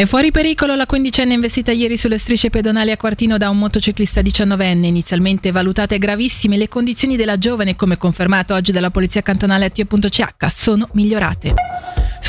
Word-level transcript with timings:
È 0.00 0.06
fuori 0.06 0.30
pericolo 0.30 0.76
la 0.76 0.86
quindicenne 0.86 1.34
investita 1.34 1.72
ieri 1.72 1.94
sulle 1.98 2.16
strisce 2.16 2.48
pedonali 2.48 2.90
a 2.90 2.96
Quartino 2.96 3.36
da 3.36 3.50
un 3.50 3.58
motociclista 3.58 4.22
diciannovenne. 4.22 4.86
Inizialmente 4.86 5.50
valutate 5.50 5.98
gravissime, 5.98 6.56
le 6.56 6.68
condizioni 6.68 7.16
della 7.16 7.36
giovane, 7.36 7.76
come 7.76 7.98
confermato 7.98 8.54
oggi 8.54 8.72
dalla 8.72 8.88
polizia 8.88 9.20
cantonale 9.20 9.66
a 9.66 9.68
Tio.ch, 9.68 10.50
sono 10.50 10.88
migliorate. 10.92 11.54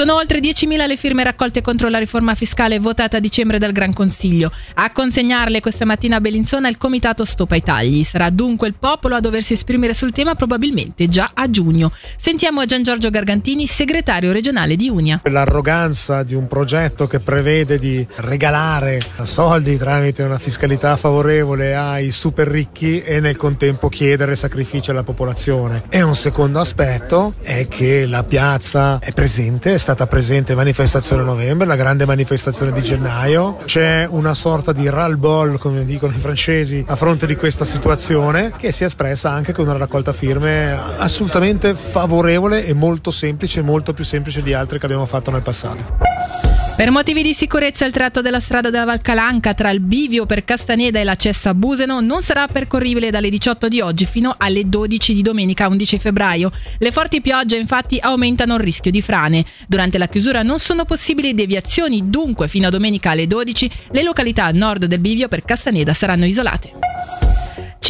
Sono 0.01 0.15
oltre 0.15 0.39
10.000 0.39 0.87
le 0.87 0.97
firme 0.97 1.23
raccolte 1.23 1.61
contro 1.61 1.87
la 1.87 1.99
riforma 1.99 2.33
fiscale 2.33 2.79
votata 2.79 3.17
a 3.17 3.19
dicembre 3.19 3.59
dal 3.59 3.71
Gran 3.71 3.93
Consiglio. 3.93 4.51
A 4.73 4.91
consegnarle 4.91 5.59
questa 5.59 5.85
mattina 5.85 6.15
a 6.15 6.19
Bellinzona 6.19 6.67
il 6.69 6.79
comitato 6.79 7.23
Stop 7.23 7.51
ai 7.51 7.61
tagli. 7.61 8.03
Sarà 8.03 8.31
dunque 8.31 8.67
il 8.67 8.73
popolo 8.73 9.13
a 9.13 9.19
doversi 9.19 9.53
esprimere 9.53 9.93
sul 9.93 10.11
tema 10.11 10.33
probabilmente 10.33 11.07
già 11.07 11.29
a 11.31 11.47
giugno. 11.51 11.91
Sentiamo 12.17 12.65
Gian 12.65 12.81
Giorgio 12.81 13.11
Gargantini, 13.11 13.67
segretario 13.67 14.31
regionale 14.31 14.75
di 14.75 14.89
Unia. 14.89 15.21
L'arroganza 15.25 16.23
di 16.23 16.33
un 16.33 16.47
progetto 16.47 17.05
che 17.05 17.19
prevede 17.19 17.77
di 17.77 18.03
regalare 18.15 18.99
soldi 19.21 19.77
tramite 19.77 20.23
una 20.23 20.39
fiscalità 20.39 20.97
favorevole 20.97 21.75
ai 21.75 22.09
super 22.09 22.47
ricchi 22.47 23.03
e 23.03 23.19
nel 23.19 23.37
contempo 23.37 23.87
chiedere 23.87 24.35
sacrifici 24.35 24.89
alla 24.89 25.03
popolazione. 25.03 25.83
E 25.89 26.01
un 26.01 26.15
secondo 26.15 26.59
aspetto 26.59 27.35
è 27.43 27.67
che 27.67 28.07
la 28.07 28.23
piazza 28.23 28.97
è 28.97 29.11
presente, 29.11 29.77
stata 29.77 29.89
presente 30.07 30.55
manifestazione 30.55 31.23
novembre, 31.23 31.67
la 31.67 31.75
grande 31.75 32.05
manifestazione 32.05 32.71
di 32.71 32.81
gennaio. 32.81 33.57
C'è 33.65 34.07
una 34.09 34.33
sorta 34.33 34.71
di 34.71 34.89
ral-bol, 34.89 35.57
come 35.57 35.85
dicono 35.85 36.11
i 36.11 36.17
francesi, 36.17 36.83
a 36.87 36.95
fronte 36.95 37.25
di 37.25 37.35
questa 37.35 37.65
situazione 37.65 38.53
che 38.57 38.71
si 38.71 38.83
è 38.83 38.85
espressa 38.85 39.31
anche 39.31 39.53
con 39.53 39.67
una 39.67 39.77
raccolta 39.77 40.13
firme 40.13 40.71
assolutamente 40.97 41.75
favorevole 41.75 42.65
e 42.65 42.73
molto 42.73 43.11
semplice, 43.11 43.61
molto 43.61 43.93
più 43.93 44.03
semplice 44.03 44.41
di 44.41 44.53
altre 44.53 44.79
che 44.79 44.85
abbiamo 44.85 45.05
fatto 45.05 45.31
nel 45.31 45.41
passato. 45.41 46.50
Per 46.81 46.89
motivi 46.89 47.21
di 47.21 47.35
sicurezza 47.35 47.85
il 47.85 47.91
tratto 47.91 48.21
della 48.21 48.39
strada 48.39 48.71
della 48.71 48.85
Valcalanca 48.85 49.53
tra 49.53 49.69
il 49.69 49.81
bivio 49.81 50.25
per 50.25 50.43
Castaneda 50.43 50.99
e 50.99 51.03
l'accesso 51.03 51.47
a 51.49 51.53
Buseno 51.53 52.01
non 52.01 52.23
sarà 52.23 52.47
percorribile 52.47 53.11
dalle 53.11 53.29
18 53.29 53.67
di 53.67 53.81
oggi 53.81 54.07
fino 54.07 54.33
alle 54.35 54.67
12 54.67 55.13
di 55.13 55.21
domenica 55.21 55.67
11 55.67 55.99
febbraio. 55.99 56.51
Le 56.79 56.91
forti 56.91 57.21
piogge 57.21 57.55
infatti 57.55 57.99
aumentano 58.01 58.55
il 58.55 58.61
rischio 58.61 58.89
di 58.89 59.03
frane. 59.03 59.45
Durante 59.67 59.99
la 59.99 60.07
chiusura 60.07 60.41
non 60.41 60.57
sono 60.57 60.83
possibili 60.83 61.35
deviazioni, 61.35 62.09
dunque 62.09 62.47
fino 62.47 62.65
a 62.65 62.71
domenica 62.71 63.11
alle 63.11 63.27
12 63.27 63.69
le 63.91 64.01
località 64.01 64.45
a 64.45 64.51
nord 64.51 64.85
del 64.85 64.97
bivio 64.97 65.27
per 65.27 65.43
Castaneda 65.43 65.93
saranno 65.93 66.25
isolate. 66.25 67.30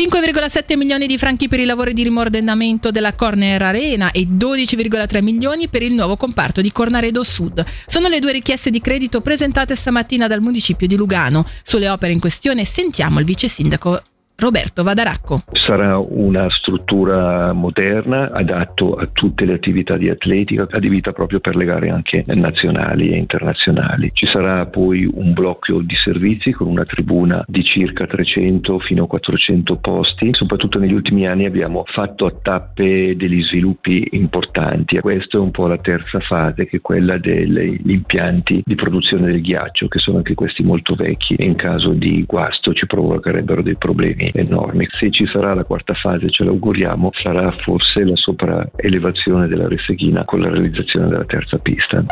5,7 0.01 0.77
milioni 0.77 1.05
di 1.05 1.19
franchi 1.19 1.47
per 1.47 1.59
i 1.59 1.63
lavori 1.63 1.93
di 1.93 2.01
rimordennamento 2.01 2.89
della 2.89 3.13
Corner 3.13 3.61
Arena 3.61 4.09
e 4.09 4.21
12,3 4.21 5.21
milioni 5.21 5.67
per 5.67 5.83
il 5.83 5.93
nuovo 5.93 6.17
comparto 6.17 6.59
di 6.59 6.71
Cornaredo 6.71 7.21
Sud. 7.21 7.63
Sono 7.85 8.07
le 8.07 8.19
due 8.19 8.31
richieste 8.31 8.71
di 8.71 8.81
credito 8.81 9.21
presentate 9.21 9.75
stamattina 9.75 10.25
dal 10.25 10.41
municipio 10.41 10.87
di 10.87 10.95
Lugano. 10.95 11.45
Sulle 11.61 11.87
opere 11.87 12.13
in 12.13 12.19
questione 12.19 12.65
sentiamo 12.65 13.19
il 13.19 13.25
vice 13.25 13.47
sindaco 13.47 14.01
Roberto 14.41 14.81
Vadaracco. 14.81 15.43
Sarà 15.51 15.99
una 15.99 16.49
struttura 16.49 17.53
moderna, 17.53 18.31
adatto 18.31 18.95
a 18.95 19.07
tutte 19.13 19.45
le 19.45 19.53
attività 19.53 19.97
di 19.97 20.09
atletica, 20.09 20.65
adibita 20.67 21.11
proprio 21.11 21.39
per 21.39 21.55
le 21.55 21.63
gare 21.63 21.91
anche 21.91 22.23
nazionali 22.25 23.11
e 23.11 23.17
internazionali. 23.17 24.09
Ci 24.11 24.25
sarà 24.25 24.65
poi 24.65 25.05
un 25.05 25.33
blocco 25.33 25.81
di 25.81 25.95
servizi 25.95 26.53
con 26.53 26.65
una 26.65 26.85
tribuna 26.85 27.43
di 27.45 27.63
circa 27.63 28.07
300 28.07 28.79
fino 28.79 29.03
a 29.03 29.07
400 29.07 29.75
posti. 29.75 30.29
Soprattutto 30.31 30.79
negli 30.79 30.93
ultimi 30.93 31.27
anni 31.27 31.45
abbiamo 31.45 31.83
fatto 31.85 32.25
a 32.25 32.33
tappe 32.41 33.15
degli 33.15 33.43
sviluppi 33.43 34.07
importanti. 34.13 34.97
Questa 35.01 35.37
è 35.37 35.39
un 35.39 35.51
po' 35.51 35.67
la 35.67 35.77
terza 35.77 36.19
fase, 36.19 36.65
che 36.65 36.77
è 36.77 36.81
quella 36.81 37.19
degli 37.19 37.91
impianti 37.91 38.63
di 38.65 38.73
produzione 38.73 39.27
del 39.27 39.41
ghiaccio, 39.41 39.87
che 39.87 39.99
sono 39.99 40.17
anche 40.17 40.33
questi 40.33 40.63
molto 40.63 40.95
vecchi 40.95 41.35
e 41.35 41.45
in 41.45 41.53
caso 41.53 41.91
di 41.91 42.23
guasto 42.25 42.73
ci 42.73 42.87
provocherebbero 42.87 43.61
dei 43.61 43.75
problemi 43.75 44.29
enormi. 44.33 44.87
Se 44.99 45.11
ci 45.11 45.25
sarà 45.31 45.53
la 45.53 45.63
quarta 45.63 45.93
fase, 45.93 46.29
ce 46.29 46.43
l'auguriamo, 46.43 47.11
sarà 47.21 47.51
forse 47.63 48.03
la 48.03 48.15
sopraelevazione 48.15 49.47
della 49.47 49.67
Resseghina 49.67 50.23
con 50.25 50.41
la 50.41 50.49
realizzazione 50.49 51.07
della 51.07 51.25
terza 51.25 51.57
pista. 51.57 52.03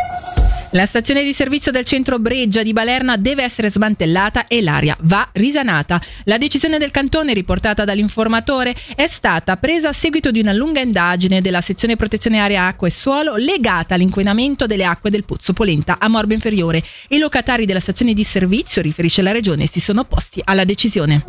La 0.73 0.85
stazione 0.85 1.23
di 1.23 1.33
servizio 1.33 1.71
del 1.71 1.83
centro 1.83 2.19
Breggia 2.19 2.61
di 2.61 2.73
Balerna 2.73 3.17
deve 3.17 3.43
essere 3.43 3.71
smantellata 3.71 4.45
e 4.45 4.61
l'aria 4.61 4.95
va 5.01 5.27
risanata. 5.33 5.99
La 6.25 6.37
decisione 6.37 6.77
del 6.77 6.91
cantone, 6.91 7.33
riportata 7.33 7.85
dall'informatore, 7.85 8.75
è 8.95 9.07
stata 9.07 9.57
presa 9.57 9.89
a 9.89 9.93
seguito 9.93 10.29
di 10.29 10.39
una 10.39 10.53
lunga 10.53 10.79
indagine 10.79 11.41
della 11.41 11.61
sezione 11.61 11.95
protezione 11.95 12.39
area 12.39 12.67
acqua 12.67 12.85
e 12.85 12.91
suolo 12.91 13.35
legata 13.35 13.95
all'inquinamento 13.95 14.67
delle 14.67 14.85
acque 14.85 15.09
del 15.09 15.23
Pozzo 15.23 15.53
Polenta 15.53 15.97
a 15.99 16.07
Morbo 16.07 16.33
Inferiore. 16.33 16.83
I 17.07 17.17
locatari 17.17 17.65
della 17.65 17.79
stazione 17.79 18.13
di 18.13 18.23
servizio, 18.23 18.83
riferisce 18.83 19.23
la 19.23 19.31
regione, 19.31 19.65
si 19.65 19.79
sono 19.79 20.01
opposti 20.01 20.39
alla 20.43 20.65
decisione. 20.65 21.23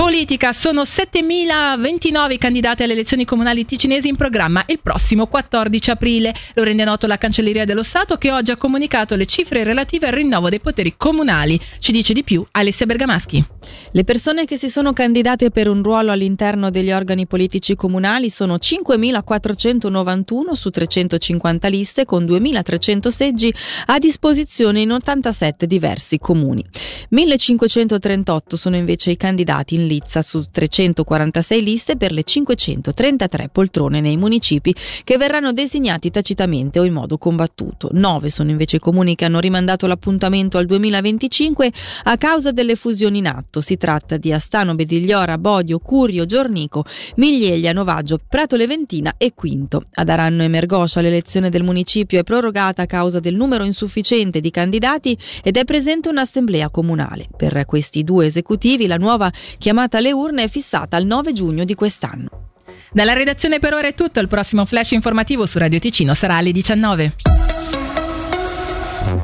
Politica, 0.00 0.54
sono 0.54 0.84
7.029 0.84 2.38
candidati 2.38 2.82
alle 2.82 2.94
elezioni 2.94 3.26
comunali 3.26 3.66
ticinesi 3.66 4.08
in 4.08 4.16
programma 4.16 4.64
il 4.68 4.80
prossimo 4.80 5.26
14 5.26 5.90
aprile. 5.90 6.34
Lo 6.54 6.62
rende 6.62 6.84
noto 6.84 7.06
la 7.06 7.18
Cancelleria 7.18 7.66
dello 7.66 7.82
Stato 7.82 8.16
che 8.16 8.32
oggi 8.32 8.50
ha 8.50 8.56
comunicato 8.56 9.14
le 9.14 9.26
cifre 9.26 9.62
relative 9.62 10.06
al 10.06 10.14
rinnovo 10.14 10.48
dei 10.48 10.58
poteri 10.58 10.94
comunali. 10.96 11.60
Ci 11.78 11.92
dice 11.92 12.14
di 12.14 12.24
più 12.24 12.42
Alessia 12.52 12.86
Bergamaschi. 12.86 13.44
Le 13.92 14.04
persone 14.04 14.46
che 14.46 14.56
si 14.56 14.70
sono 14.70 14.94
candidate 14.94 15.50
per 15.50 15.68
un 15.68 15.82
ruolo 15.82 16.12
all'interno 16.12 16.70
degli 16.70 16.92
organi 16.92 17.26
politici 17.26 17.74
comunali 17.74 18.30
sono 18.30 18.54
5.491 18.54 20.52
su 20.52 20.70
350 20.70 21.68
liste 21.68 22.06
con 22.06 22.24
2.300 22.24 23.08
seggi 23.08 23.54
a 23.86 23.98
disposizione 23.98 24.80
in 24.80 24.92
87 24.92 25.66
diversi 25.66 26.18
comuni. 26.18 26.64
1.538 27.12 28.54
sono 28.54 28.76
invece 28.76 29.10
i 29.10 29.16
candidati 29.16 29.74
in 29.74 29.88
Lizza 29.88 30.22
su 30.22 30.44
346 30.48 31.62
liste 31.62 31.96
per 31.96 32.12
le 32.12 32.22
533 32.22 33.48
poltrone 33.48 34.00
nei 34.00 34.16
municipi 34.16 34.72
che 35.02 35.16
verranno 35.16 35.52
designati 35.52 36.12
tacitamente 36.12 36.78
o 36.78 36.84
in 36.84 36.92
modo 36.92 37.18
combattuto. 37.18 37.88
Nove 37.94 38.30
sono 38.30 38.50
invece 38.50 38.76
i 38.76 38.78
comuni 38.78 39.16
che 39.16 39.24
hanno 39.24 39.40
rimandato 39.40 39.88
l'appuntamento 39.88 40.56
al 40.56 40.66
2025 40.66 41.72
a 42.04 42.16
causa 42.16 42.52
delle 42.52 42.76
fusioni 42.76 43.18
in 43.18 43.26
atto. 43.26 43.60
Si 43.60 43.76
tratta 43.76 44.16
di 44.16 44.32
Astano, 44.32 44.76
Bedigliora, 44.76 45.36
Bodio, 45.36 45.80
Curio, 45.80 46.26
Giornico, 46.26 46.84
Miglieglia, 47.16 47.72
Novaggio, 47.72 48.20
Prato 48.24 48.54
Leventina 48.54 49.14
e 49.18 49.34
Quinto. 49.34 49.86
Ad 49.94 50.08
Aranno 50.08 50.44
e 50.44 50.48
Mergoscia 50.48 51.00
l'elezione 51.00 51.50
del 51.50 51.64
municipio 51.64 52.20
è 52.20 52.22
prorogata 52.22 52.82
a 52.82 52.86
causa 52.86 53.18
del 53.18 53.34
numero 53.34 53.64
insufficiente 53.64 54.38
di 54.38 54.52
candidati 54.52 55.18
ed 55.42 55.56
è 55.56 55.64
presente 55.64 56.08
un'assemblea 56.08 56.70
comunale. 57.00 57.28
Per 57.34 57.64
questi 57.64 58.04
due 58.04 58.26
esecutivi 58.26 58.86
la 58.86 58.96
nuova 58.96 59.32
chiamata 59.58 59.98
alle 59.98 60.12
urne 60.12 60.44
è 60.44 60.48
fissata 60.48 60.96
al 60.96 61.06
9 61.06 61.32
giugno 61.32 61.64
di 61.64 61.74
quest'anno. 61.74 62.48
Dalla 62.92 63.12
redazione 63.12 63.60
per 63.60 63.72
ora 63.72 63.86
è 63.86 63.94
tutto, 63.94 64.20
il 64.20 64.28
prossimo 64.28 64.64
flash 64.64 64.92
informativo 64.92 65.46
su 65.46 65.58
Radio 65.58 65.78
Ticino 65.78 66.12
sarà 66.14 66.36
alle 66.36 66.52
19. 66.52 67.49